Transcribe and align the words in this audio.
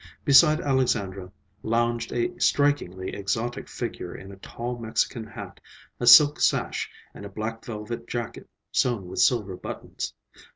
Beside 0.25 0.59
Alexandra 0.61 1.31
lounged 1.61 2.11
a 2.11 2.35
strikingly 2.39 3.13
exotic 3.13 3.67
figure 3.67 4.15
in 4.15 4.31
a 4.31 4.35
tall 4.37 4.79
Mexican 4.79 5.27
hat, 5.27 5.59
a 5.99 6.07
silk 6.07 6.39
sash, 6.41 6.89
and 7.13 7.23
a 7.23 7.29
black 7.29 7.63
velvet 7.63 8.07
jacket 8.07 8.49
sewn 8.71 9.05
with 9.07 9.19
silver 9.19 9.55
buttons. 9.55 10.15